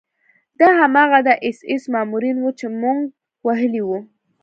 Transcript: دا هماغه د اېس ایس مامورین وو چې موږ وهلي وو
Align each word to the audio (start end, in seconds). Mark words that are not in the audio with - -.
دا 0.59 0.69
هماغه 0.79 1.19
د 1.27 1.29
اېس 1.45 1.59
ایس 1.69 1.83
مامورین 1.93 2.37
وو 2.39 2.51
چې 2.59 2.65
موږ 2.81 2.99
وهلي 3.45 3.81
وو 3.85 3.99